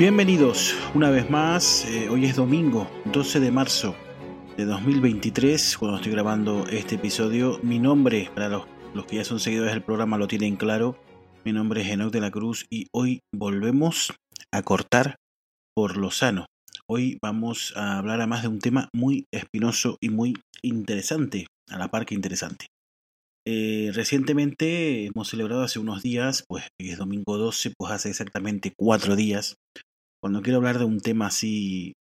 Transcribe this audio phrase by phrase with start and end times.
[0.00, 3.94] Bienvenidos una vez más, eh, hoy es domingo 12 de marzo
[4.56, 7.60] de 2023 cuando estoy grabando este episodio.
[7.62, 10.98] Mi nombre, para los, los que ya son seguidores del programa lo tienen claro,
[11.44, 14.14] mi nombre es Enoch de la Cruz y hoy volvemos
[14.50, 15.16] a cortar
[15.76, 16.46] por lo sano.
[16.88, 21.88] Hoy vamos a hablar además de un tema muy espinoso y muy interesante, a la
[21.88, 22.68] par que interesante.
[23.46, 29.16] Eh, recientemente hemos celebrado hace unos días, pues es domingo 12, pues hace exactamente cuatro
[29.16, 29.56] días,
[30.22, 31.92] cuando quiero hablar de un tema así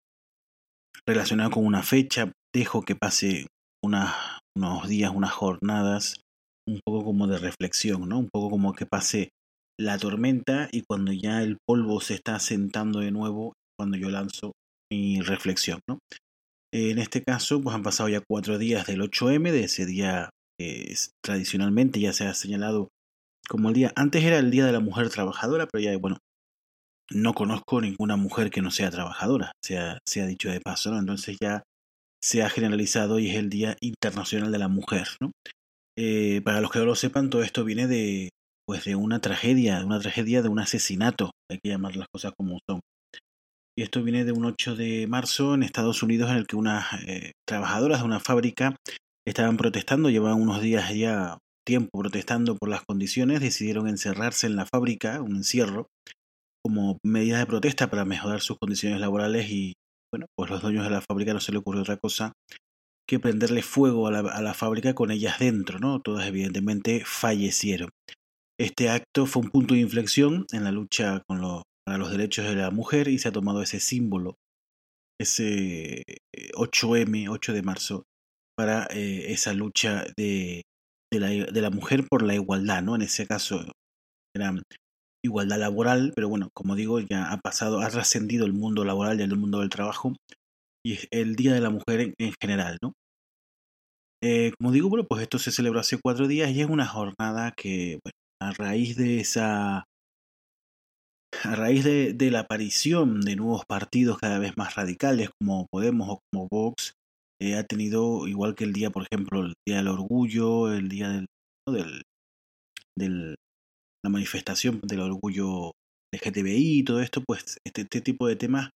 [1.08, 3.48] relacionado con una fecha, dejo que pase
[3.84, 6.22] unos días, unas jornadas,
[6.68, 8.20] un poco como de reflexión, ¿no?
[8.20, 9.30] Un poco como que pase
[9.80, 14.52] la tormenta y cuando ya el polvo se está asentando de nuevo, cuando yo lanzo
[14.92, 16.00] mi reflexión, ¿no?
[16.74, 20.94] En este caso, pues han pasado ya cuatro días del 8M, de ese día que
[21.24, 22.90] tradicionalmente ya se ha señalado
[23.48, 26.18] como el día, antes era el Día de la Mujer Trabajadora, pero ya, bueno,
[27.12, 31.00] no conozco ninguna mujer que no sea trabajadora, se ha, dicho de paso, ¿no?
[31.00, 31.64] Entonces ya
[32.22, 35.32] se ha generalizado y es el Día Internacional de la Mujer, ¿no?
[35.98, 38.30] Eh, para los que no lo sepan, todo esto viene de,
[38.66, 42.34] pues, de una tragedia, de una tragedia de un asesinato, hay que llamar las cosas
[42.38, 42.80] como son.
[43.78, 46.86] Y esto viene de un 8 de marzo en Estados Unidos en el que unas
[47.08, 48.76] eh, trabajadoras de una fábrica
[49.26, 54.66] estaban protestando, llevaban unos días ya tiempo protestando por las condiciones, decidieron encerrarse en la
[54.66, 55.88] fábrica, un encierro,
[56.64, 59.74] como medida de protesta para mejorar sus condiciones laborales y
[60.12, 62.34] bueno, pues los dueños de la fábrica no se le ocurrió otra cosa
[63.08, 66.00] que prenderle fuego a la, fábrica con ellas dentro, ¿no?
[66.00, 67.90] Todas evidentemente fallecieron.
[68.60, 71.42] Este acto fue un punto de inflexión en la lucha con
[71.84, 74.36] para los derechos de la mujer y se ha tomado ese símbolo,
[75.20, 76.04] ese
[76.54, 78.04] 8M, eh, 8 de marzo,
[78.56, 80.62] para eh, esa lucha de,
[81.12, 82.94] de, la, de, la, mujer por la igualdad, ¿no?
[82.94, 83.66] En ese caso
[84.36, 84.62] eran
[85.24, 89.24] igualdad laboral, pero bueno, como digo, ya ha pasado, ha trascendido el mundo laboral y
[89.24, 90.14] el mundo del trabajo
[90.86, 92.94] y el Día de la Mujer en, general, ¿no?
[94.22, 97.54] Eh, como digo, bueno, pues esto se celebró hace cuatro días y es una jornada
[97.56, 99.86] que, bueno, a raíz de esa
[101.44, 106.10] a raíz de, de, la aparición de nuevos partidos cada vez más radicales como Podemos
[106.10, 106.94] o como Vox,
[107.42, 111.10] eh, ha tenido, igual que el día, por ejemplo, el Día del Orgullo, el Día
[111.10, 111.28] del,
[111.70, 112.04] del,
[112.98, 113.36] del
[114.04, 115.72] la manifestación del orgullo
[116.14, 118.70] LGTBI y todo esto, pues este, este, tipo de temas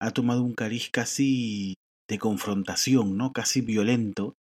[0.00, 1.74] ha tomado un cariz casi
[2.08, 3.32] de confrontación, ¿no?
[3.32, 4.34] Casi violento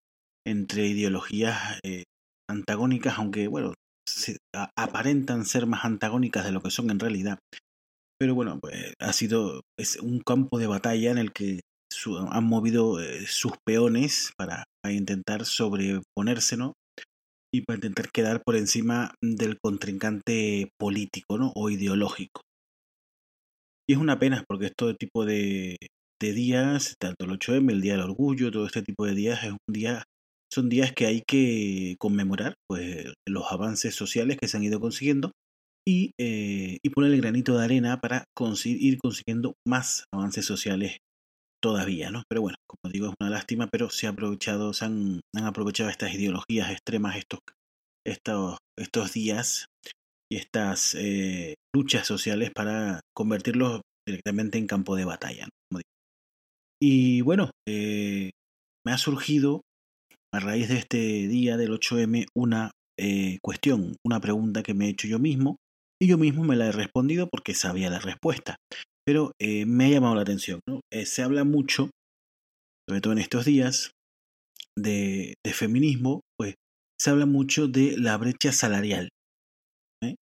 [0.46, 2.04] entre ideologías eh,
[2.48, 3.74] antagónicas, aunque, bueno,
[4.76, 7.38] aparentan ser más antagónicas de lo que son en realidad.
[8.18, 11.60] Pero bueno, pues ha sido es un campo de batalla en el que
[12.30, 16.74] han movido eh, sus peones para, para intentar sobreponerse ¿no?
[17.52, 21.52] Y para intentar quedar por encima del contrincante político ¿no?
[21.54, 22.42] o ideológico.
[23.88, 25.76] Y es una pena porque este tipo de,
[26.20, 29.72] días, tanto el 8M, el Día del Orgullo, todo este tipo de días, es un
[29.72, 30.04] día,
[30.52, 35.32] son días que hay que conmemorar pues, los avances sociales que se han ido consiguiendo
[35.86, 38.24] y, eh, y poner el granito de arena para
[38.64, 40.98] ir consiguiendo más avances sociales
[41.60, 42.22] todavía, ¿no?
[42.28, 46.14] Pero bueno, como digo, es una lástima, pero se, ha aprovechado, se han, aprovechado estas
[46.14, 47.40] ideologías extremas estos,
[48.06, 49.66] estos, estos días
[50.30, 55.48] y estas eh, luchas sociales para convertirlos directamente en campo de batalla.
[56.80, 58.30] Y bueno, eh,
[58.86, 59.62] me ha surgido
[60.32, 64.90] a raíz de este día del 8M una eh, cuestión, una pregunta que me he
[64.90, 65.56] hecho yo mismo
[66.00, 68.56] y yo mismo me la he respondido porque sabía la respuesta
[69.08, 70.60] pero eh, me ha llamado la atención.
[70.92, 71.88] Eh, se habla mucho,
[72.86, 73.92] sobre todo en estos días,
[74.76, 76.56] de, feminismo, pues
[77.00, 79.08] se habla mucho de la brecha salarial.
[80.04, 80.14] ¿eh?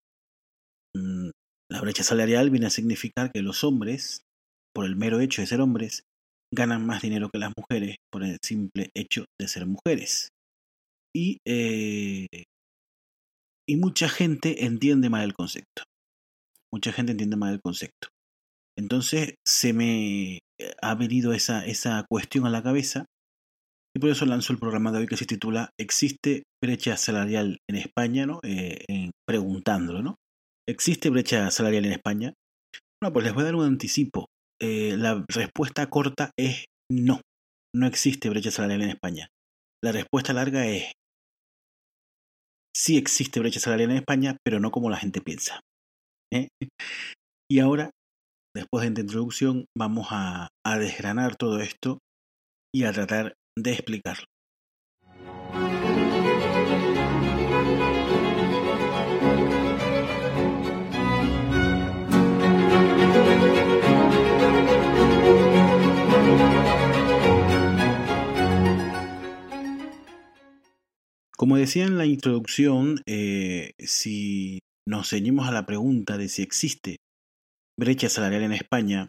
[0.97, 1.31] Mm,
[1.69, 4.21] La brecha salarial viene a significar que los hombres,
[4.73, 6.05] por el mero hecho de ser hombres,
[6.55, 10.29] ganan más dinero que las mujeres por el simple hecho de ser mujeres.
[11.13, 11.39] Y,
[13.69, 15.83] y mucha gente entiende mal el concepto.
[16.73, 18.11] Mucha gente entiende mal el concepto.
[18.79, 20.39] Entonces se me
[20.83, 23.07] ha venido esa, esa cuestión a la cabeza
[23.97, 27.77] y por eso lanzo el programa de hoy que se titula ¿Existe brecha salarial en
[27.77, 28.27] España?
[28.27, 28.41] ¿no?
[28.43, 30.17] Eh, preguntándolo, ¿no?
[30.69, 32.35] ¿Existe brecha salarial en España?
[33.01, 34.27] Bueno, pues les voy a dar un anticipo.
[34.61, 37.21] Eh, la respuesta corta es no.
[37.75, 39.29] No existe brecha salarial en España.
[39.83, 40.93] La respuesta larga es
[42.77, 45.61] sí existe brecha salarial en España, pero no como la gente piensa.
[46.33, 46.49] ¿eh?
[47.49, 47.91] Y ahora,
[48.57, 50.49] después de esta introducción, vamos a,
[50.79, 51.99] desgranar todo esto
[52.75, 54.25] y a tratar de explicarlo.
[71.37, 76.97] Como decía en la introducción, eh, si nos ceñimos a la pregunta de si existe
[77.79, 79.09] brecha salarial en España,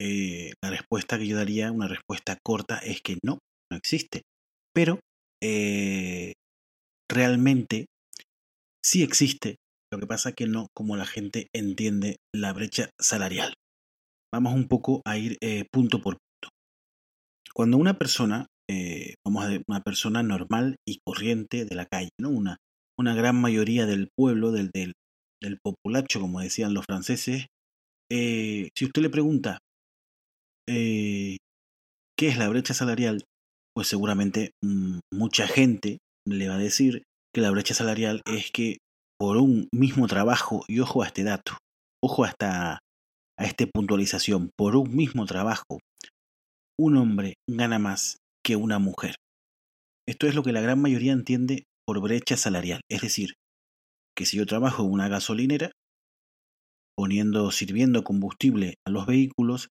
[0.00, 3.38] eh, la respuesta que yo daría, una respuesta corta, es que no,
[3.70, 4.22] no existe.
[4.74, 5.00] Pero
[5.42, 6.32] eh,
[7.10, 7.86] realmente
[8.84, 9.56] sí existe.
[9.90, 13.54] Lo que pasa que no como la gente entiende la brecha salarial.
[14.32, 16.50] Vamos un poco a ir eh, punto por punto.
[17.54, 22.28] Cuando una persona, eh, vamos a una persona normal y corriente de la calle, ¿no?
[22.28, 22.58] Una,
[22.98, 24.92] una gran mayoría del pueblo, del, del,
[25.42, 27.46] del populacho, como decían los franceses,
[28.10, 29.58] si usted le pregunta
[30.66, 31.38] qué
[32.18, 33.24] es la brecha salarial,
[33.74, 38.78] pues seguramente mm, mucha gente le va a decir que la brecha salarial es que
[39.20, 41.58] por un mismo trabajo, y ojo a este dato,
[42.02, 42.80] ojo hasta
[43.38, 45.78] a esta puntualización, por un mismo trabajo,
[46.78, 49.14] un hombre gana más que una mujer.
[50.08, 53.34] Esto es lo que la gran mayoría entiende por brecha salarial, es decir,
[54.16, 55.70] que si yo trabajo en una gasolinera,
[56.98, 59.68] poniendo, sirviendo combustible a los vehículos,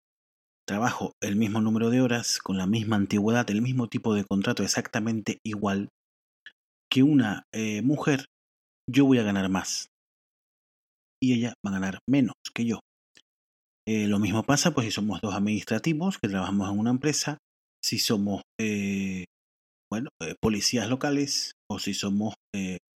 [0.65, 4.63] trabajo el mismo número de horas, con la misma antigüedad, el mismo tipo de contrato
[4.63, 5.89] exactamente igual
[6.89, 8.27] que una eh, mujer,
[8.89, 9.89] yo voy a ganar más.
[11.21, 12.79] Y ella va a ganar menos que yo.
[13.85, 17.39] Eh, lo mismo pasa pues si somos dos administrativos que trabajamos en una empresa,
[17.83, 19.25] si somos eh,
[19.91, 22.35] bueno, policías locales o si somos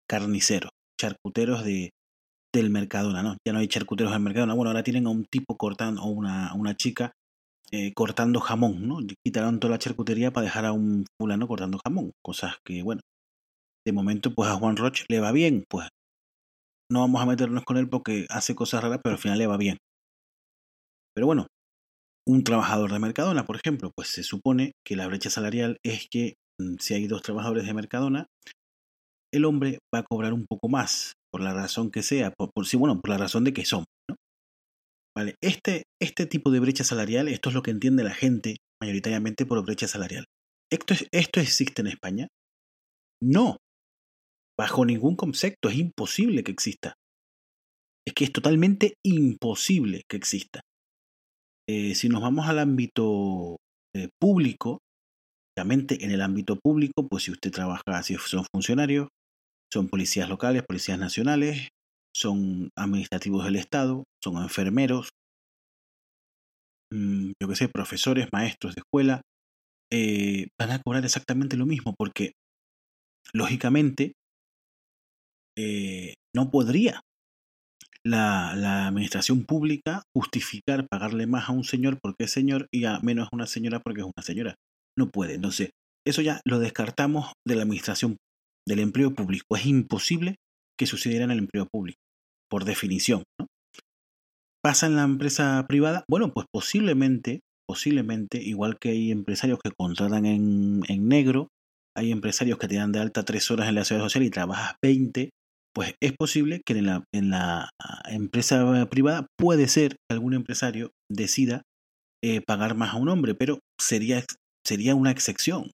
[0.09, 1.89] carniceros, charcuteros de,
[2.53, 3.37] del Mercadona, ¿no?
[3.45, 6.53] Ya no hay charcuteros del Mercadona, bueno, ahora tienen a un tipo cortando, o una,
[6.53, 7.13] una chica
[7.71, 8.97] eh, cortando jamón, ¿no?
[9.25, 12.11] Quitaron toda la charcutería para dejar a un fulano cortando jamón.
[12.21, 13.01] Cosas que, bueno,
[13.85, 15.87] de momento, pues a Juan Roche le va bien, pues
[16.91, 19.57] no vamos a meternos con él porque hace cosas raras, pero al final le va
[19.57, 19.77] bien.
[21.15, 21.47] Pero bueno,
[22.27, 26.35] un trabajador de Mercadona, por ejemplo, pues se supone que la brecha salarial es que
[26.59, 28.27] mm, si hay dos trabajadores de Mercadona,
[29.33, 32.65] el hombre va a cobrar un poco más, por la razón que sea, por, por
[32.77, 34.15] bueno, por la razón de que son, ¿no?
[35.15, 39.45] Vale, este, este tipo de brecha salarial, esto es lo que entiende la gente mayoritariamente
[39.45, 40.25] por brecha salarial.
[40.71, 42.27] ¿Esto, ¿Esto existe en España?
[43.21, 43.57] No.
[44.57, 46.93] Bajo ningún concepto, es imposible que exista.
[48.07, 50.61] Es que es totalmente imposible que exista.
[51.69, 53.57] Eh, si nos vamos al ámbito
[53.95, 54.79] eh, público,
[55.57, 59.09] obviamente en el ámbito público, pues si usted trabaja, si son funcionarios,
[59.71, 61.69] son policías locales, policías nacionales,
[62.13, 65.09] son administrativos del Estado, son enfermeros,
[66.91, 69.21] mm, yo qué sé, profesores, maestros de escuela,
[69.91, 72.33] eh, van a cobrar exactamente lo mismo porque,
[73.33, 74.13] lógicamente,
[75.57, 77.01] eh, no podría
[78.05, 82.99] la, la, administración pública justificar pagarle más a un señor porque es señor y a
[83.01, 84.55] menos a una señora porque es una señora.
[84.97, 85.35] No puede.
[85.35, 85.71] Entonces,
[86.05, 88.17] eso ya lo descartamos de la administración
[88.67, 89.55] del empleo público.
[89.55, 90.35] Es imposible
[90.77, 91.99] que sucediera en el empleo público,
[92.49, 93.23] por definición.
[93.39, 93.47] ¿no?
[94.63, 96.03] ¿Pasa en la empresa privada?
[96.09, 101.47] Bueno, pues posiblemente, posiblemente, igual que hay empresarios que contratan en, en negro,
[101.95, 104.75] hay empresarios que te dan de alta tres horas en la seguridad social y trabajas
[104.81, 105.31] 20,
[105.73, 107.69] pues es posible que en la, en la
[108.09, 111.63] empresa privada puede ser que algún empresario decida
[112.23, 114.23] eh, pagar más a un hombre, pero sería,
[114.65, 115.71] sería una excepción.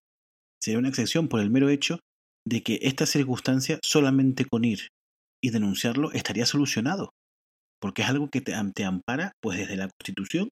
[0.62, 2.00] Sería una excepción por el mero hecho
[2.48, 4.88] de que esta circunstancia solamente con ir
[5.44, 7.12] y denunciarlo estaría solucionado.
[7.82, 10.50] Porque es algo que te, ampara, pues desde la Constitución,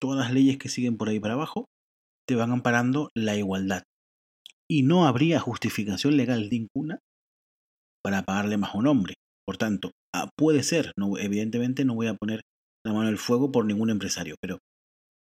[0.00, 1.66] todas las leyes que siguen por ahí para abajo,
[2.26, 3.82] te van amparando la igualdad.
[4.68, 6.98] Y no habría justificación legal ninguna
[8.02, 9.14] para pagarle más a un hombre.
[9.46, 12.40] Por tanto, ah, puede ser, no, evidentemente no voy a poner
[12.84, 14.58] la mano del fuego por ningún empresario, pero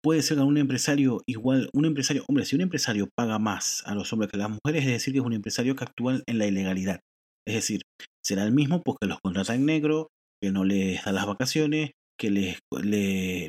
[0.03, 3.95] puede ser que un empresario igual, un empresario, hombre, si un empresario paga más a
[3.95, 6.37] los hombres que a las mujeres, es decir, que es un empresario que actúa en
[6.37, 6.99] la ilegalidad.
[7.47, 7.81] Es decir,
[8.23, 10.09] será el mismo porque los contrata en negro,
[10.41, 12.59] que no les da las vacaciones, que les,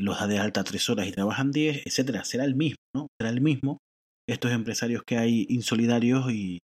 [0.00, 2.24] los da de alta tres horas y trabajan diez, etcétera.
[2.24, 3.08] Será el mismo, ¿no?
[3.20, 3.78] Será el mismo.
[4.28, 6.58] Estos empresarios que hay insolidarios y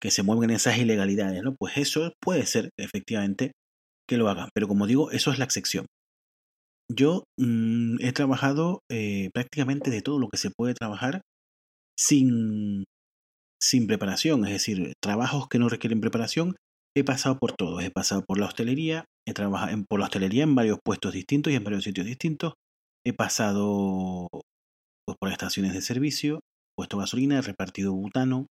[0.00, 1.54] que se mueven en esas ilegalidades, ¿no?
[1.56, 3.52] Pues eso puede ser, efectivamente,
[4.08, 4.48] que lo hagan.
[4.54, 5.86] Pero como digo, eso es la excepción.
[6.90, 11.22] Yo mm, he trabajado eh, prácticamente de todo lo que se puede trabajar
[11.96, 12.84] sin,
[13.60, 16.56] sin preparación, es decir, trabajos que no requieren preparación.
[16.94, 20.42] He pasado por todo, he pasado por la hostelería, he trabajado en, por la hostelería
[20.42, 22.54] en varios puestos distintos y en varios sitios distintos.
[23.06, 24.28] He pasado
[25.06, 26.40] pues, por estaciones de servicio,
[26.76, 28.46] puesto gasolina, he repartido butano,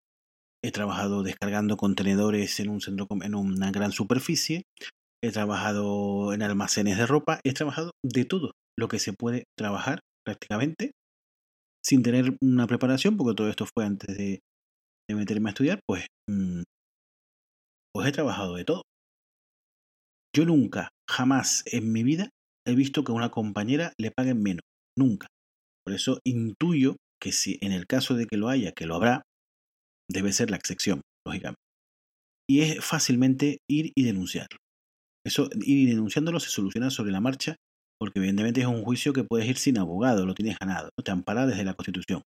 [0.64, 4.64] he trabajado descargando contenedores en un centro en una gran superficie,
[5.24, 10.00] he trabajado en almacenes de ropa, he trabajado de todo lo que se puede trabajar
[10.26, 10.92] prácticamente
[11.84, 14.40] sin tener una preparación, porque todo esto fue antes de,
[15.10, 16.62] meterme a estudiar, pues, mm,
[17.94, 18.84] pues he trabajado de todo.
[20.36, 22.30] Yo nunca, jamás en mi vida
[22.68, 24.62] he visto que a una compañera le paguen menos.
[24.96, 25.28] Nunca.
[25.84, 29.24] Por eso intuyo que si en el caso de que lo haya, que lo habrá,
[30.10, 31.62] debe ser la excepción, lógicamente.
[32.48, 34.58] Y es fácilmente ir y denunciarlo.
[35.26, 37.56] Eso, ir denunciándolo se soluciona sobre la marcha,
[38.00, 41.46] porque evidentemente es un juicio que puedes ir sin abogado, lo tienes ganado, te ampara
[41.46, 42.24] desde la Constitución.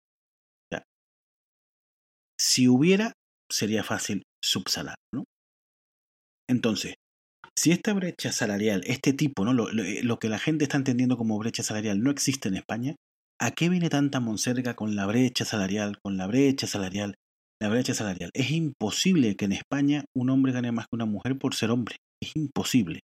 [2.38, 3.14] si hubiera,
[3.52, 5.26] sería fácil subsalar, ¿no?
[6.50, 6.96] Entonces,
[7.56, 9.54] si esta brecha salarial, este tipo, ¿no?
[9.54, 12.96] Lo, lo, que la gente está entendiendo como brecha salarial no existe en España,
[13.40, 17.16] ¿a qué viene tanta monserga con la brecha salarial, con la brecha salarial,
[17.62, 18.32] la brecha salarial?
[18.34, 21.98] Es imposible que en España un hombre gane más que una mujer por ser hombre.
[22.22, 23.02] Es imposible.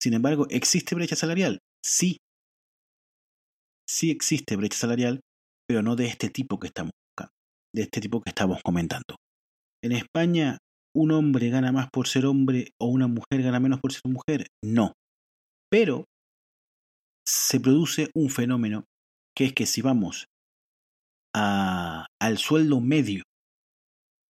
[0.00, 1.60] Sin embargo, ¿existe brecha salarial?
[1.84, 2.18] Sí.
[3.88, 5.20] Sí existe brecha salarial,
[5.68, 7.32] pero no de este tipo que estamos buscando,
[7.74, 9.16] de este tipo que estamos comentando.
[9.82, 10.58] En España,
[10.94, 14.48] ¿un hombre gana más por ser hombre o una mujer gana menos por ser mujer?
[14.64, 14.92] No.
[15.70, 16.04] Pero
[17.26, 18.84] se produce un fenómeno
[19.36, 20.26] que es que si vamos
[21.34, 23.22] a, al sueldo medio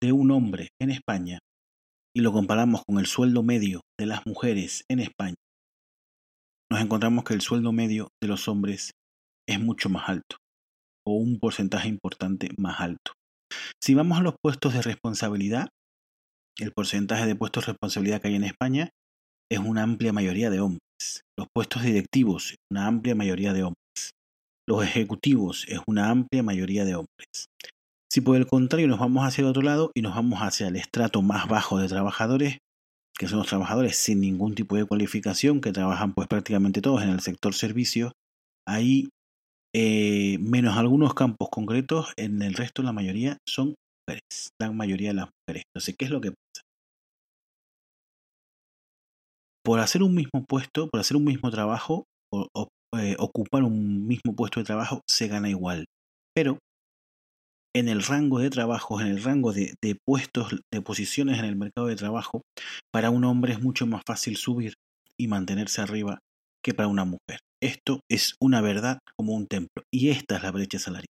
[0.02, 1.38] de un hombre en España,
[2.16, 5.34] y lo comparamos con el sueldo medio de las mujeres en España,
[6.70, 8.92] nos encontramos que el sueldo medio de los hombres
[9.48, 10.36] es mucho más alto,
[11.06, 13.12] o un porcentaje importante más alto.
[13.82, 15.68] Si vamos a los puestos de responsabilidad,
[16.58, 18.90] el porcentaje de puestos de responsabilidad que hay en España
[19.50, 20.80] es una amplia mayoría de hombres.
[21.36, 24.12] Los puestos directivos, una amplia mayoría de hombres.
[24.66, 27.46] Los ejecutivos es una amplia mayoría de hombres.
[28.10, 30.76] Si por el contrario nos vamos hacia el otro lado y nos vamos hacia el
[30.76, 32.58] estrato más bajo de trabajadores,
[33.18, 37.10] que son los trabajadores sin ningún tipo de cualificación, que trabajan pues prácticamente todos en
[37.10, 38.12] el sector servicios,
[38.66, 39.08] ahí
[39.74, 43.74] eh, menos algunos campos concretos, en el resto la mayoría son
[44.06, 45.64] mujeres, la mayoría de las mujeres.
[45.74, 46.62] Entonces, ¿qué es lo que pasa?
[49.64, 52.04] Por hacer un mismo puesto, por hacer un mismo trabajo,
[52.98, 55.86] eh, ocupar un mismo puesto de trabajo, se gana igual.
[56.34, 56.58] Pero
[57.74, 59.74] en el rango de trabajos, en el rango de,
[60.06, 62.42] puestos, de posiciones en el mercado de trabajo,
[62.92, 64.74] para un hombre es mucho más fácil subir
[65.18, 66.18] y mantenerse arriba
[66.64, 67.40] que para una mujer.
[67.62, 71.06] Esto es una verdad como un templo y esta es la brecha salarial.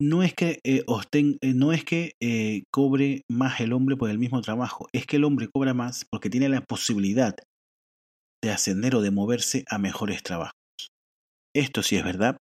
[0.00, 4.18] No es que, eh, eh, no es que eh, cobre más el hombre por el
[4.18, 7.34] mismo trabajo, es que el hombre cobra más porque tiene la posibilidad
[8.42, 10.54] de ascender o de moverse a mejores trabajos.
[11.54, 12.38] Esto sí es verdad,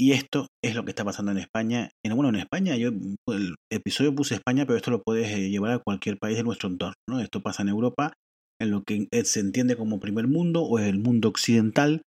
[0.00, 1.90] y esto es lo que está pasando en España.
[2.02, 5.72] En, bueno, en España, yo el episodio puse España, pero esto lo puedes eh, llevar
[5.72, 6.94] a cualquier país de nuestro entorno.
[7.06, 7.20] ¿no?
[7.20, 8.14] Esto pasa en Europa,
[8.58, 12.00] en lo que eh, se entiende como primer mundo o el mundo occidental.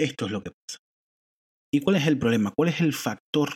[0.00, 0.78] Esto es lo que pasa.
[1.70, 2.50] ¿Y cuál es el problema?
[2.56, 3.50] ¿Cuál es el factor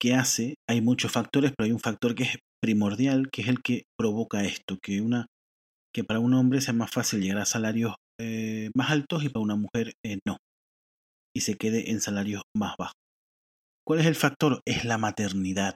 [0.00, 0.54] que hace?
[0.66, 4.42] Hay muchos factores, pero hay un factor que es primordial, que es el que provoca
[4.44, 5.26] esto, que, una,
[5.94, 9.42] que para un hombre sea más fácil llegar a salarios eh, más altos y para
[9.42, 9.92] una mujer
[10.26, 10.38] no
[11.34, 12.94] y se quede en salarios más bajos.
[13.86, 14.60] ¿Cuál es el factor?
[14.66, 15.74] Es la maternidad.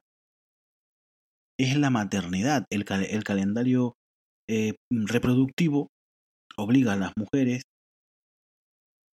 [1.59, 2.65] Es la maternidad.
[2.71, 3.95] El, calendario
[4.49, 5.89] eh, reproductivo
[6.57, 7.63] obliga a las mujeres,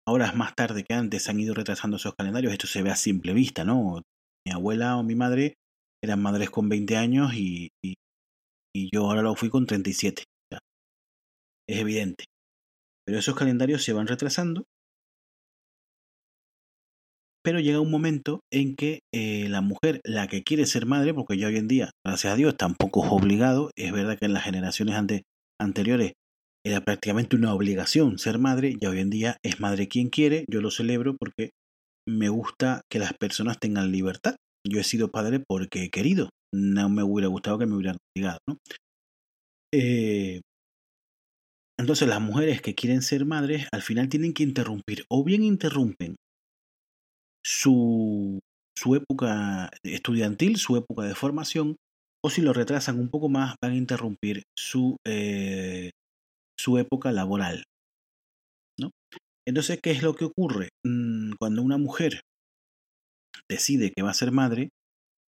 [0.07, 2.53] ahora es más tarde que antes, han ido retrasando esos calendarios.
[2.53, 4.01] Esto se ve a simple vista, ¿no?
[4.45, 5.55] Mi abuela o mi madre
[6.03, 7.95] eran madres con 20 años y, y,
[8.93, 10.23] yo ahora lo fui con 37.
[11.67, 12.25] Es evidente.
[13.05, 14.65] Pero esos calendarios se van retrasando
[17.43, 21.37] pero llega un momento en que eh, la mujer, la que quiere ser madre, porque
[21.37, 24.43] ya hoy en día, gracias a Dios, tampoco es obligado, es verdad que en las
[24.43, 24.95] generaciones
[25.59, 26.13] anteriores
[26.65, 30.61] era prácticamente una obligación ser madre y hoy en día es madre quien quiere, yo
[30.61, 31.51] lo celebro porque
[32.07, 34.35] me gusta que las personas tengan libertad.
[34.67, 38.39] Yo he sido padre porque he querido, no me hubiera gustado que me hubieran obligado.
[39.73, 40.41] Eh,
[41.79, 46.15] entonces las mujeres que quieren ser madres al final tienen que interrumpir o bien interrumpen
[47.43, 48.39] su,
[48.77, 51.77] su época estudiantil, su época de formación,
[52.23, 55.91] o si lo retrasan un poco más van a interrumpir su, eh,
[56.57, 57.63] su época laboral.
[58.79, 58.91] ¿no?
[59.47, 60.69] Entonces, ¿qué es lo que ocurre?
[60.85, 62.21] Mm, cuando una mujer
[63.49, 64.69] decide que va a ser madre,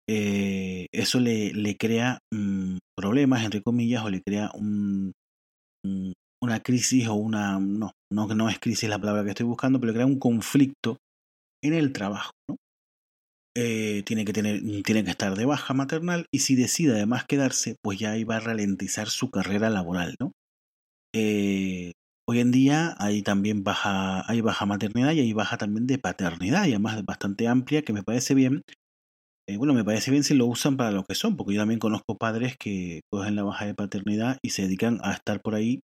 [0.07, 5.13] eh, eso le, le crea mm, problemas, entre comillas, o le crea un,
[6.41, 7.59] una crisis o una...
[7.59, 10.97] No, no, no es crisis la palabra que estoy buscando, pero le crea un conflicto
[11.63, 12.31] en el trabajo.
[12.47, 12.57] ¿no?
[13.55, 17.75] Eh, tiene, que tener, tiene que estar de baja maternal y si decide además quedarse,
[17.83, 20.15] pues ya iba a ralentizar su carrera laboral.
[20.19, 20.31] ¿no?
[21.15, 21.93] Eh,
[22.27, 26.65] hoy en día hay también baja, hay baja maternidad y hay baja también de paternidad,
[26.65, 28.63] y además bastante amplia, que me parece bien.
[29.47, 31.79] Eh, bueno, me parece bien si lo usan para lo que son, porque yo también
[31.79, 35.81] conozco padres que cogen la baja de paternidad y se dedican a estar por ahí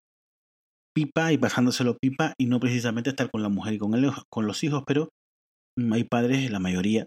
[0.94, 3.92] pipa y pasándoselo pipa y no precisamente estar con la mujer y con,
[4.30, 5.17] con los hijos, pero mm,
[5.92, 7.06] hay padres, la mayoría,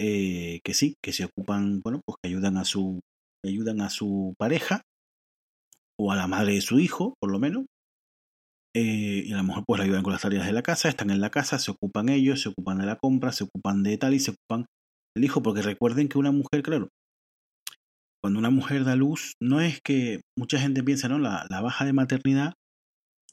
[0.00, 3.00] eh, que sí, que se ocupan, bueno, pues que ayudan a su,
[3.44, 4.82] ayudan a su pareja
[5.98, 7.66] o a la madre de su hijo, por lo menos,
[8.74, 11.10] eh, y a lo mejor pues le ayudan con las tareas de la casa, están
[11.10, 14.14] en la casa, se ocupan ellos, se ocupan de la compra, se ocupan de tal
[14.14, 14.66] y se ocupan
[15.14, 16.88] del hijo, porque recuerden que una mujer, claro,
[18.22, 21.18] cuando una mujer da luz, no es que mucha gente piensa, ¿no?
[21.18, 22.52] La, la baja de maternidad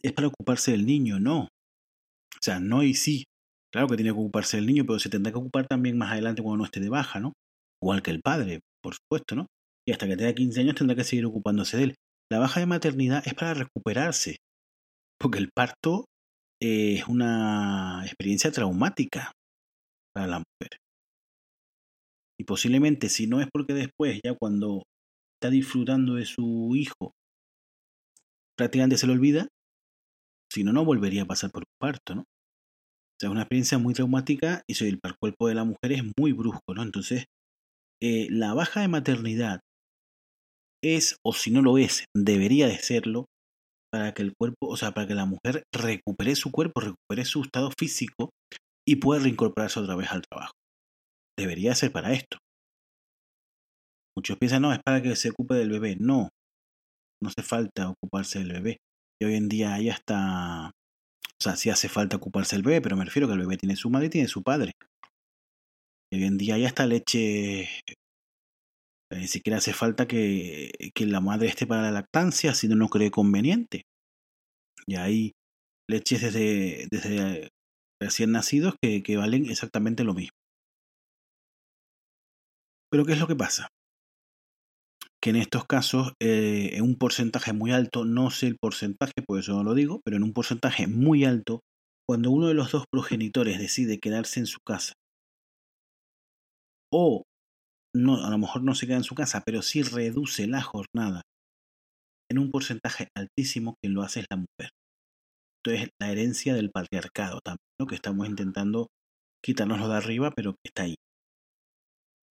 [0.02, 1.42] es para ocuparse del niño, no.
[1.42, 3.26] O sea, no y sí.
[3.72, 6.42] Claro que tiene que ocuparse del niño, pero se tendrá que ocupar también más adelante
[6.42, 7.34] cuando no esté de baja, ¿no?
[7.82, 9.48] Igual que el padre, por supuesto, ¿no?
[9.88, 11.96] Y hasta que tenga 15 años tendrá que seguir ocupándose de él.
[12.32, 14.38] La baja de maternidad es para recuperarse,
[15.20, 16.06] porque el parto
[16.62, 19.32] es una experiencia traumática
[20.14, 20.78] para la mujer.
[22.40, 24.84] Y posiblemente si no es porque después, ya cuando
[25.36, 27.12] está disfrutando de su hijo,
[28.58, 29.48] prácticamente se lo olvida,
[30.52, 32.24] si no, no volvería a pasar por un parto, ¿no?
[33.18, 36.34] O sea, es una experiencia muy traumática y el cuerpo de la mujer es muy
[36.34, 36.84] brusco, ¿no?
[36.84, 37.26] Entonces,
[38.02, 39.62] eh, la baja de maternidad
[40.84, 43.26] es, o si no lo es, debería de serlo,
[43.92, 47.42] para que el cuerpo, o sea, para que la mujer recupere su cuerpo, recupere su
[47.42, 48.30] estado físico
[48.88, 50.54] y pueda reincorporarse otra vez al trabajo.
[51.38, 52.38] Debería ser para esto.
[54.16, 55.96] Muchos piensan, no, es para que se ocupe del bebé.
[56.00, 56.30] No,
[57.22, 58.78] no hace falta ocuparse del bebé.
[59.22, 60.72] Y hoy en día ya está,
[61.40, 63.76] o sea, sí hace falta ocuparse del bebé, pero me refiero que el bebé tiene
[63.76, 64.72] su madre y tiene su padre.
[66.12, 67.68] Hoy en día ya está leche
[69.12, 72.90] ni siquiera hace falta que, que, la madre esté para la lactancia si no lo
[72.90, 73.84] cree conveniente.
[74.86, 75.32] Y hay
[75.90, 77.50] leches desde, desde
[78.02, 80.36] recién nacidos que, que valen exactamente lo mismo.
[82.92, 83.70] Pero ¿qué es lo que pasa?
[85.22, 89.40] Que en estos casos, eh, en un porcentaje muy alto, no sé el porcentaje, por
[89.40, 91.62] eso no lo digo, pero en un porcentaje muy alto,
[92.08, 94.94] cuando uno de los dos progenitores decide quedarse en su casa
[96.94, 97.24] o
[97.96, 101.22] no, a lo mejor no se queda en su casa, pero sí reduce la jornada
[102.30, 104.72] en un porcentaje altísimo, quien lo hace es la mujer.
[105.64, 107.88] Entonces, la herencia del patriarcado también, ¿no?
[107.88, 108.88] que estamos intentando
[109.44, 110.96] quitárnoslo de arriba, pero que está ahí.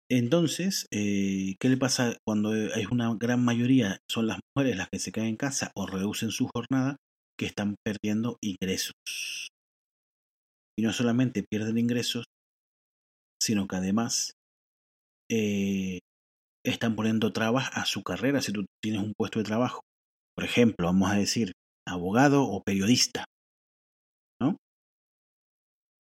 [0.10, 5.00] Entonces, eh, ¿qué le pasa cuando es una gran mayoría, son las mujeres las que
[5.00, 6.98] se quedan en casa o reducen su jornada,
[7.40, 8.94] que están perdiendo ingresos?
[10.78, 12.26] Y no solamente pierden ingresos,
[13.42, 14.34] sino que además
[15.32, 16.00] eh,
[16.64, 19.82] están poniendo trabas a su carrera si tú tienes un puesto de trabajo.
[20.36, 21.54] Por ejemplo, vamos a decir
[21.88, 23.26] abogado o periodista.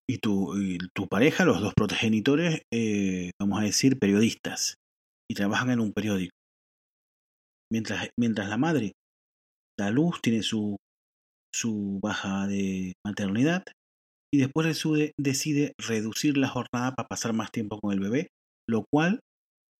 [0.07, 0.53] Y tu,
[0.93, 4.75] tu pareja, los dos progenitores, eh, vamos a decir periodistas,
[5.29, 6.35] y trabajan en un periódico.
[7.71, 8.91] Mientras, mientras la madre
[9.79, 10.77] da luz, tiene su,
[11.53, 13.63] su baja de maternidad,
[14.31, 14.83] y después
[15.17, 18.27] decide reducir la jornada para pasar más tiempo con el bebé
[18.67, 19.19] lo cual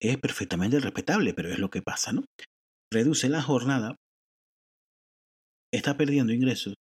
[0.02, 2.24] es perfectamente respetable, pero es lo que pasa, ¿no?
[2.92, 3.96] Reduce la jornada,
[5.74, 6.76] está perdiendo ingresos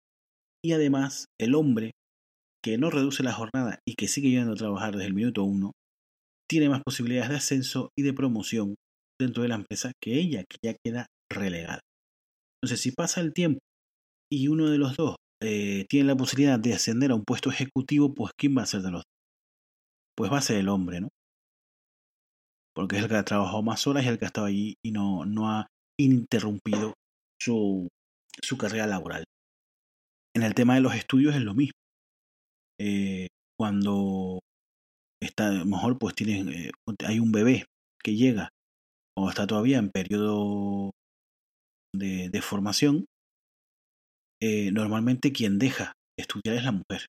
[0.64, 1.92] y además el hombre
[2.62, 5.73] que no reduce la jornada y que sigue yendo a trabajar desde el minuto uno,
[6.49, 8.75] tiene más posibilidades de ascenso y de promoción
[9.20, 11.81] dentro de la empresa que ella, que ya queda relegada.
[12.62, 13.61] Entonces, si pasa el tiempo
[14.31, 18.14] y uno de los dos eh, tiene la posibilidad de ascender a un puesto ejecutivo,
[18.14, 19.12] pues ¿quién va a ser de los dos?
[20.16, 21.09] Pues va a ser el hombre, ¿no?
[22.75, 24.92] porque es el que ha trabajado más horas y el que ha estado allí y
[24.92, 25.66] no, no ha
[25.99, 26.94] interrumpido
[27.38, 27.88] su,
[28.42, 29.25] su carrera laboral.
[30.35, 31.73] En el tema de los estudios es lo mismo.
[32.82, 33.26] Eh,
[33.58, 34.40] cuando
[35.22, 36.70] está, a lo mejor pues tienes, eh,
[37.06, 37.66] hay un bebé
[38.02, 38.48] que llega
[39.14, 40.92] o está todavía en periodo
[41.94, 43.04] de, formación,
[44.40, 47.06] eh, normalmente quien deja de estudiar es la mujer.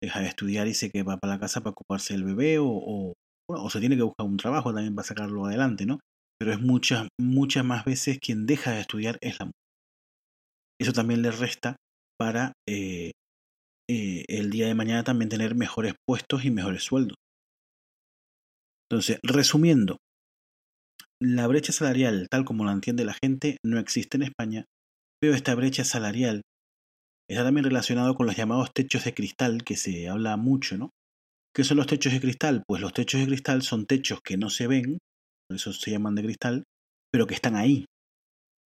[0.00, 2.68] Deja de estudiar y se que va para la casa para ocuparse del bebé o,
[2.68, 3.14] o,
[3.48, 5.98] o se tiene que buscar un trabajo también para sacarlo adelante, ¿no?
[6.38, 9.62] Pero es muchas, muchas más veces quien deja de estudiar es la mujer.
[10.80, 11.76] Eso también le resta
[12.18, 13.12] para eh,
[13.88, 17.16] eh, el día de mañana también tener mejores puestos y mejores sueldos.
[18.90, 19.98] Entonces, resumiendo,
[21.22, 24.64] la brecha salarial, tal como la entiende la gente, no existe en España,
[25.20, 26.42] pero esta brecha salarial
[27.30, 30.90] está también relacionado con los llamados techos de cristal, que se habla mucho, ¿no?
[31.54, 32.64] ¿Qué son los techos de cristal?
[32.66, 34.98] Pues los techos de cristal son techos que no se ven,
[35.48, 36.64] por eso se llaman de cristal,
[37.12, 37.84] pero que están ahí.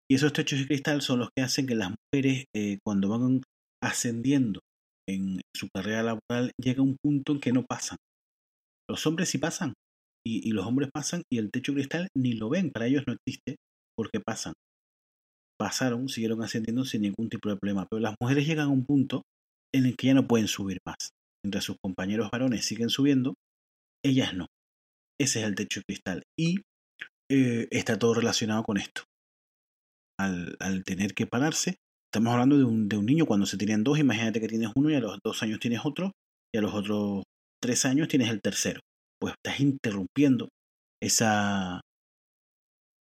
[0.09, 3.41] Y esos techos de cristal son los que hacen que las mujeres, eh, cuando van
[3.83, 4.61] ascendiendo
[5.07, 7.97] en su carrera laboral, llega un punto en que no pasan.
[8.89, 9.73] Los hombres sí pasan,
[10.27, 13.57] y, los hombres pasan y el techo cristal ni lo ven, para ellos no existe
[13.95, 14.53] porque pasan.
[15.59, 19.21] Pasaron, siguieron ascendiendo sin ningún tipo de problema, pero las mujeres llegan a un punto
[19.73, 21.11] en el que ya no pueden subir más.
[21.43, 23.35] Mientras sus compañeros varones siguen subiendo,
[24.03, 24.47] ellas no.
[25.19, 26.23] Ese es el techo cristal.
[26.37, 26.61] Y
[27.31, 29.03] eh, está todo relacionado con esto.
[30.19, 31.77] Al, tener que pararse,
[32.15, 34.89] estamos hablando de un, de un, niño cuando se tienen dos, imagínate que tienes uno
[34.89, 36.11] y a los dos años tienes otro,
[36.53, 37.23] y a los otros
[37.61, 38.79] tres años tienes el tercero
[39.19, 40.49] pues estás interrumpiendo
[41.01, 41.81] esa,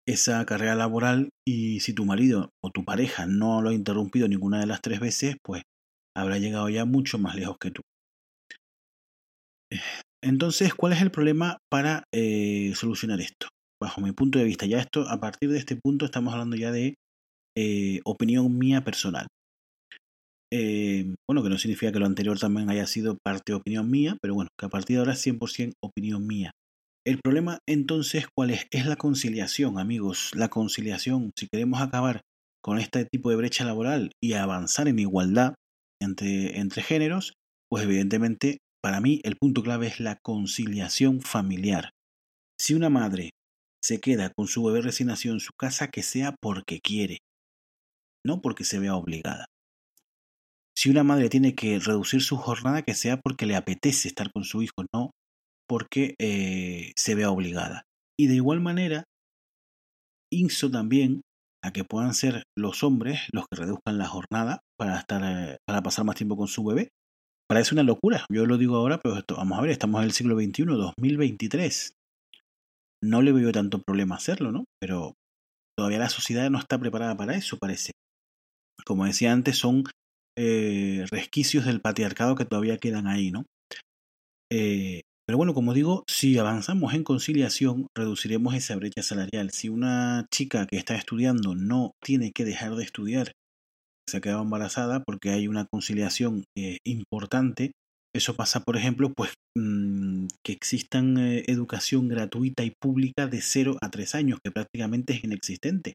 [0.06, 4.60] esa carrera laboral y si tu marido o tu pareja no lo ha interrumpido ninguna
[4.60, 5.62] de las tres veces, pues
[6.16, 7.82] habrá llegado ya mucho más lejos que tú.
[10.22, 13.48] Entonces, ¿cuál es el problema para eh, solucionar esto?
[13.82, 16.70] Bajo mi punto de vista, ya esto, a partir de este punto estamos hablando ya
[16.70, 16.94] de
[17.56, 19.26] eh, opinión mía personal.
[20.54, 24.16] Eh, bueno, que no significa que lo anterior también haya sido parte de opinión mía,
[24.20, 26.50] pero bueno, que a partir de ahora es 100% opinión mía.
[27.06, 28.66] El problema entonces, ¿cuál es?
[28.70, 30.30] Es la conciliación, amigos.
[30.34, 31.32] La conciliación.
[31.36, 32.20] Si queremos acabar
[32.62, 35.54] con este tipo de brecha laboral y avanzar en igualdad
[36.00, 37.32] entre, entre géneros,
[37.68, 41.90] pues evidentemente para mí el punto clave es la conciliación familiar.
[42.60, 43.30] Si una madre
[43.82, 47.18] se queda con su bebé recién nacido en su casa, que sea porque quiere,
[48.24, 49.46] no porque se vea obligada.
[50.76, 54.44] Si una madre tiene que reducir su jornada, que sea porque le apetece estar con
[54.44, 55.10] su hijo, no
[55.68, 57.84] porque eh, se vea obligada.
[58.18, 59.04] Y de igual manera,
[60.30, 61.22] insto también
[61.64, 65.82] a que puedan ser los hombres los que reduzcan la jornada para estar eh, para
[65.82, 66.88] pasar más tiempo con su bebé.
[67.48, 70.12] Parece una locura, yo lo digo ahora, pero esto, vamos a ver, estamos en el
[70.12, 71.94] siglo XXI, 2023.
[73.02, 74.64] No le veo tanto problema hacerlo, ¿no?
[74.80, 75.14] Pero
[75.76, 77.92] todavía la sociedad no está preparada para eso, parece.
[78.84, 79.84] Como decía antes, son
[80.36, 83.44] eh, resquicios del patriarcado que todavía quedan ahí, ¿no?
[84.50, 89.50] Eh, pero bueno, como digo, si avanzamos en conciliación, reduciremos esa brecha salarial.
[89.50, 93.32] Si una chica que está estudiando no tiene que dejar de estudiar,
[94.08, 97.72] se ha quedado embarazada porque hay una conciliación eh, importante,
[98.14, 103.90] eso pasa, por ejemplo, pues mm, que existan educación gratuita y pública de 0 a
[103.90, 105.94] 3 años, que prácticamente es inexistente.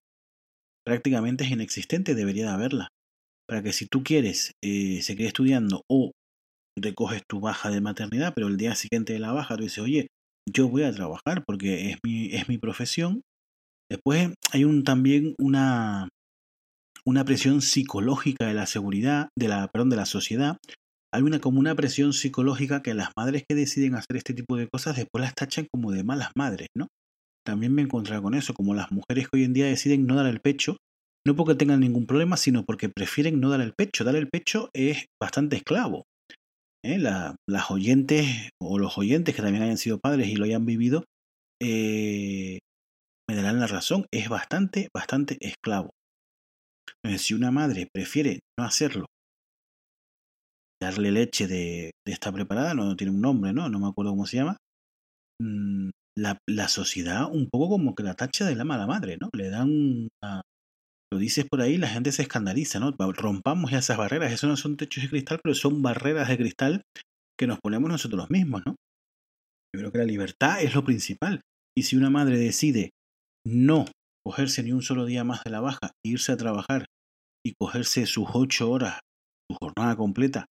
[0.88, 2.88] Prácticamente es inexistente, debería de haberla
[3.48, 6.12] para que si tú quieres eh, seguir estudiando o
[6.78, 10.08] recoges tu baja de maternidad, pero el día siguiente de la baja tú dices, oye,
[10.48, 13.22] yo voy a trabajar porque es mi, es mi profesión.
[13.90, 16.10] Después hay un, también una,
[17.06, 20.58] una presión psicológica de la seguridad, de la, perdón, de la sociedad.
[21.14, 24.68] Hay una como una presión psicológica que las madres que deciden hacer este tipo de
[24.68, 26.88] cosas después las tachan como de malas madres, ¿no?
[27.48, 30.26] También me encontré con eso, como las mujeres que hoy en día deciden no dar
[30.26, 30.76] el pecho
[31.26, 34.04] no porque tengan ningún problema, sino porque prefieren no dar el pecho.
[34.04, 36.04] Dar el pecho es bastante esclavo.
[36.86, 36.98] ¿eh?
[36.98, 41.06] las oyentes o los oyentes que también hayan sido padres y lo hayan vivido,
[41.62, 42.60] eh,
[43.30, 44.06] me darán la razón.
[44.14, 45.92] Es bastante, bastante esclavo.
[47.18, 49.06] si una madre prefiere no hacerlo,
[50.82, 53.70] darle leche de, de esta preparada, no, tiene un nombre, ¿no?
[53.70, 54.58] No me acuerdo cómo se llama.
[55.42, 59.30] Mm, la, la, sociedad un poco como que la tacha de la mala madre, ¿no?
[59.34, 60.10] Le dan
[61.12, 62.92] lo dices por ahí, la gente se escandaliza, ¿no?
[62.92, 64.34] Rompamos esas barreras.
[64.34, 66.82] Eso no son techos de cristal, pero son barreras de cristal
[67.40, 68.76] que nos ponemos nosotros mismos, ¿no?
[69.74, 71.42] Yo creo que la libertad es lo principal.
[71.78, 72.92] Y si una madre decide
[73.46, 73.86] no
[74.26, 76.88] cogerse ni un solo día más de la baja, irse a trabajar
[77.46, 79.00] y cogerse sus ocho horas,
[79.50, 80.48] su jornada completa,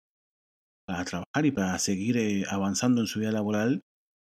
[0.87, 3.81] para trabajar y para seguir eh, avanzando en su vida laboral,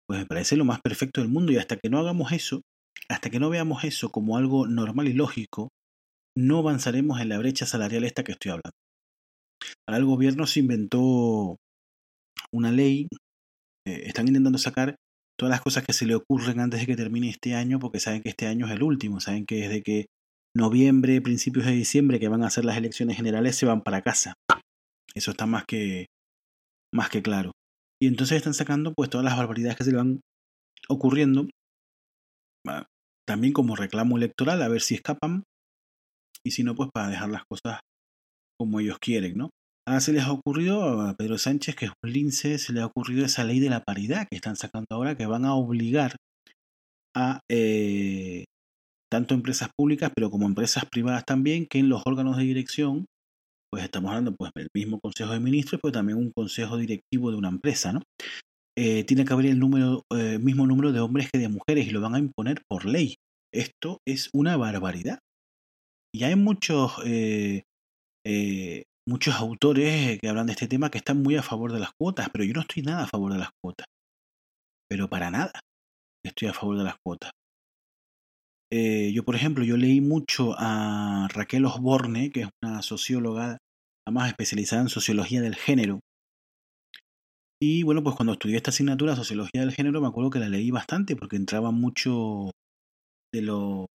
[0.06, 1.52] pues me parece lo más perfecto del mundo.
[1.52, 2.62] Y hasta que no hagamos eso,
[3.08, 5.70] hasta que no veamos eso como algo normal y lógico,
[6.36, 8.76] no avanzaremos en la brecha salarial esta que estoy hablando.
[9.88, 11.56] Ahora el gobierno se inventó
[12.52, 13.08] una ley,
[13.86, 14.96] eh, están intentando sacar
[15.38, 18.22] todas las cosas que se le ocurren antes de que termine este año, porque saben
[18.22, 20.06] que este año es el último, saben que desde que
[20.54, 24.34] noviembre, principios de diciembre, que van a ser las elecciones generales, se van para casa.
[25.14, 26.06] Eso está más que,
[26.92, 27.52] más que claro.
[28.00, 30.20] Y entonces están sacando pues todas las barbaridades que se le van
[30.88, 31.48] ocurriendo,
[33.26, 35.42] también como reclamo electoral, a ver si escapan,
[36.44, 37.80] y si no, pues para dejar las cosas
[38.58, 39.50] como ellos quieren, ¿no?
[39.88, 42.86] Ahora se les ha ocurrido a Pedro Sánchez, que es un lince, se le ha
[42.86, 46.16] ocurrido esa ley de la paridad que están sacando ahora, que van a obligar
[47.16, 48.44] a eh,
[49.10, 53.06] tanto empresas públicas, pero como empresas privadas también, que en los órganos de dirección,
[53.70, 57.36] pues estamos hablando pues del mismo Consejo de Ministros, pero también un consejo directivo de
[57.36, 58.02] una empresa, ¿no?
[58.78, 61.90] Eh, tiene que haber el número, eh, mismo número de hombres que de mujeres y
[61.90, 63.16] lo van a imponer por ley.
[63.52, 65.18] Esto es una barbaridad.
[66.14, 67.64] Y hay muchos, eh,
[69.08, 72.28] muchos autores que hablan de este tema que están muy a favor de las cuotas,
[72.30, 73.86] pero yo no estoy nada a favor de las cuotas.
[74.88, 75.52] Pero para nada
[76.24, 77.30] estoy a favor de las cuotas.
[78.72, 83.58] Eh, yo, por ejemplo, yo leí mucho a Raquel Osborne, que es una socióloga,
[84.08, 86.00] más especializada en sociología del género.
[87.60, 90.70] Y bueno, pues cuando estudié esta asignatura, sociología del género, me acuerdo que la leí
[90.70, 92.50] bastante porque entraba mucho
[93.32, 93.86] de lo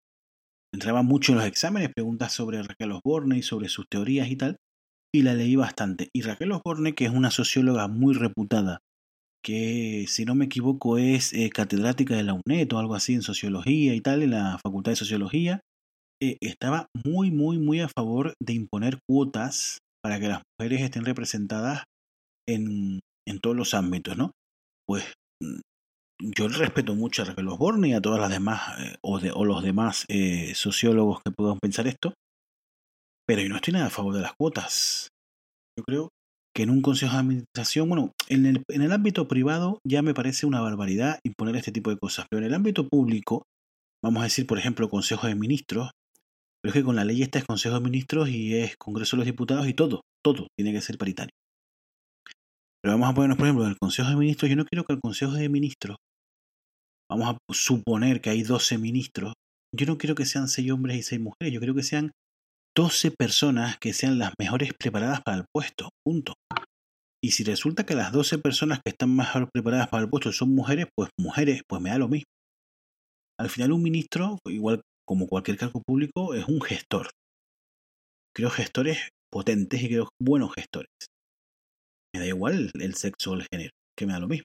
[0.72, 4.56] entraba mucho en los exámenes, preguntas sobre Raquel Osborne y sobre sus teorías y tal,
[5.12, 6.08] y la leí bastante.
[6.14, 8.78] Y Raquel Osborne, que es una socióloga muy reputada
[9.42, 13.22] que si no me equivoco es eh, catedrática de la UNED o algo así en
[13.22, 15.60] sociología y tal, en la Facultad de Sociología,
[16.22, 21.04] eh, estaba muy, muy, muy a favor de imponer cuotas para que las mujeres estén
[21.04, 21.84] representadas
[22.48, 24.32] en, en todos los ámbitos, ¿no?
[24.86, 25.04] Pues
[25.42, 25.60] mm,
[26.36, 29.62] yo respeto mucho a Raquel Osborne y a todas las demás, eh, o, o, los
[29.62, 30.04] demás
[30.54, 32.12] sociólogos que puedan pensar esto,
[33.26, 35.08] pero yo no estoy nada a favor de las cuotas.
[35.78, 36.10] Yo creo
[36.54, 40.14] que en un consejo de administración, bueno, en el, en el ámbito privado ya me
[40.14, 43.44] parece una barbaridad imponer este tipo de cosas, pero en el ámbito público,
[44.02, 45.90] vamos a decir, por ejemplo, consejo de ministros,
[46.62, 49.18] pero es que con la ley esta es consejo de ministros y es congreso de
[49.18, 51.32] los diputados y todo, todo tiene que ser paritario.
[52.82, 54.94] Pero vamos a ponernos, por ejemplo, en el consejo de ministros, yo no quiero que
[54.94, 55.96] el consejo de ministros,
[57.10, 59.34] vamos a suponer que hay 12 ministros,
[59.76, 62.10] yo no quiero que sean 6 hombres y 6 mujeres, yo quiero que sean
[62.76, 66.34] 12 personas que sean las mejores preparadas para el puesto, punto.
[67.22, 70.54] Y si resulta que las 12 personas que están mejor preparadas para el puesto son
[70.54, 72.30] mujeres, pues mujeres, pues me da lo mismo.
[73.38, 77.10] Al final un ministro, igual como cualquier cargo público, es un gestor.
[78.34, 80.90] Creo gestores potentes y creo buenos gestores.
[82.14, 84.44] Me da igual el sexo o el género, que me da lo mismo.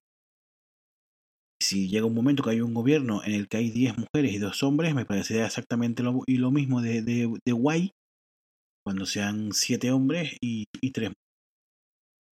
[1.61, 4.39] Si llega un momento que hay un gobierno en el que hay 10 mujeres y
[4.39, 7.91] 2 hombres, me parecería exactamente lo, y lo mismo de, de, de guay
[8.85, 11.11] cuando sean siete hombres y, y tres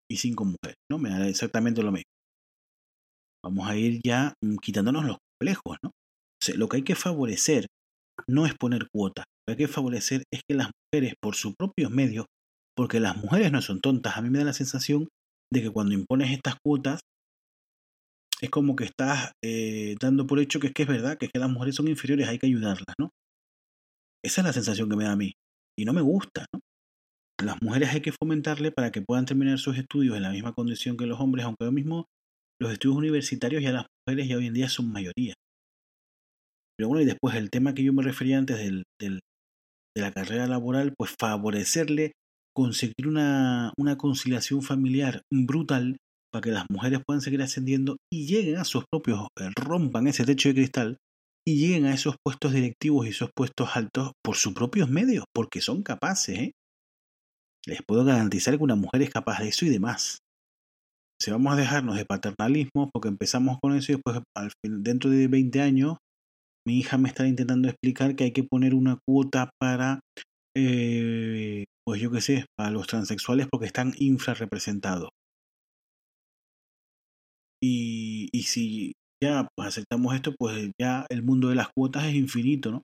[0.09, 0.99] y cinco mujeres, ¿no?
[0.99, 2.09] Me da exactamente lo mismo.
[3.43, 5.91] Vamos a ir ya mm, quitándonos los complejos, ¿no?
[6.55, 7.67] lo que hay que favorecer
[8.27, 11.53] no es poner cuotas, lo que hay que favorecer es que las mujeres, por sus
[11.57, 12.25] propios medios,
[12.75, 15.07] porque las mujeres no son tontas, a mí me da la sensación
[15.53, 16.99] de que cuando impones estas cuotas,
[18.41, 21.31] es como que estás eh, dando por hecho que es que es verdad, que es
[21.31, 23.09] que las mujeres son inferiores, hay que ayudarlas, ¿no?
[24.21, 25.31] Esa es la sensación que me da a mí
[25.77, 26.45] y no me gusta.
[26.53, 26.59] ¿no?
[27.43, 30.97] Las mujeres hay que fomentarle para que puedan terminar sus estudios en la misma condición
[30.97, 32.05] que los hombres, aunque lo mismo
[32.61, 35.33] los estudios universitarios ya las mujeres ya hoy en día son mayoría.
[36.77, 40.47] Pero bueno, y después el tema que yo me refería antes del, de la carrera
[40.47, 42.13] laboral, pues favorecerle
[42.55, 45.97] conseguir una, una conciliación familiar brutal
[46.31, 50.25] para que las mujeres puedan seguir ascendiendo y lleguen a sus propios, eh, rompan ese
[50.25, 50.97] techo de cristal
[51.45, 55.61] y lleguen a esos puestos directivos y esos puestos altos por sus propios medios, porque
[55.61, 56.39] son capaces.
[56.39, 56.51] ¿eh?
[57.65, 60.19] Les puedo garantizar que una mujer es capaz de eso y demás.
[61.21, 64.21] Si vamos a dejarnos de paternalismo, porque empezamos con eso y después
[64.63, 65.97] dentro de 20 años
[66.65, 69.99] mi hija me está intentando explicar que hay que poner una cuota para,
[70.55, 75.09] eh, pues yo qué sé, para los transexuales porque están infrarrepresentados.
[77.61, 82.15] Y, y si ya pues aceptamos esto, pues ya el mundo de las cuotas es
[82.15, 82.81] infinito, ¿no?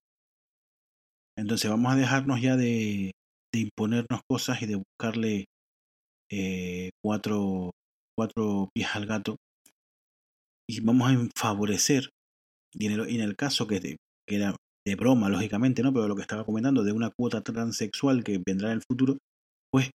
[1.38, 3.12] Entonces vamos a dejarnos ya de,
[3.54, 5.46] imponernos cosas y de buscarle
[6.32, 7.72] eh, cuatro,
[8.18, 9.38] cuatro pies al gato
[10.70, 12.10] y vamos a favorecer,
[12.74, 13.98] y en el, caso que, de,
[14.28, 15.92] que era de broma, lógicamente, ¿no?
[15.92, 19.18] Pero lo que estaba comentando de una cuota transexual que vendrá en el futuro,
[19.72, 19.88] pues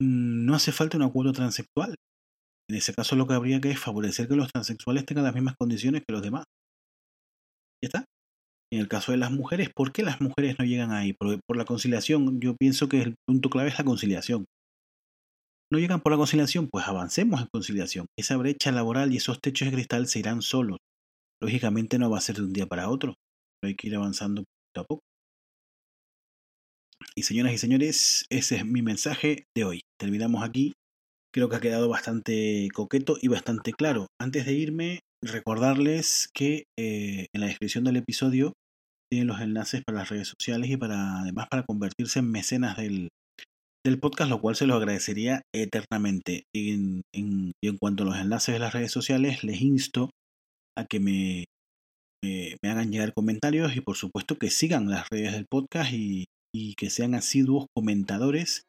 [0.00, 1.94] mm, no hace falta una cuota transexual.
[2.68, 5.54] En ese caso lo que habría que es favorecer que los transexuales tengan las mismas
[5.58, 6.44] condiciones que los demás.
[7.82, 8.04] ¿Ya está?
[8.72, 11.12] En el caso de las mujeres, ¿por qué las mujeres no llegan ahí?
[11.12, 12.40] Por, por la conciliación.
[12.40, 14.46] Yo pienso que el punto clave es la conciliación.
[15.70, 16.68] ¿No llegan por la conciliación?
[16.68, 18.06] Pues avancemos en conciliación.
[18.18, 20.78] Esa brecha laboral y esos techos de cristal se irán solos.
[21.42, 23.14] Lógicamente no va a ser de un día para otro,
[23.60, 25.02] pero hay que ir avanzando poco a poco.
[27.16, 29.80] Y señoras y señores, ese es mi mensaje de hoy.
[29.98, 30.72] Terminamos aquí.
[31.34, 34.06] Creo que ha quedado bastante coqueto y bastante claro.
[34.20, 38.52] Antes de irme, recordarles que eh, en la descripción del episodio
[39.10, 43.08] tienen los enlaces para las redes sociales y para además para convertirse en mecenas del,
[43.84, 46.44] del podcast, lo cual se los agradecería eternamente.
[46.54, 50.10] Y en, cuanto a los enlaces de las redes sociales, les insto
[50.78, 51.46] a que me,
[52.22, 56.26] me, hagan llegar comentarios y por supuesto que sigan las redes del podcast y
[56.76, 58.62] que sean asiduos comentadores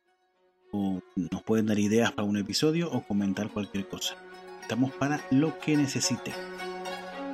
[1.16, 4.16] nos pueden dar ideas para un episodio o comentar cualquier cosa.
[4.62, 6.34] Estamos para lo que necesiten.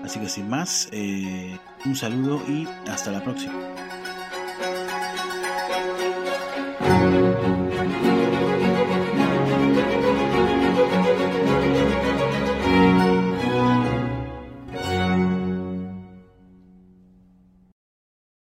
[0.04, 3.54] Así que sin más, eh, un saludo y hasta la próxima.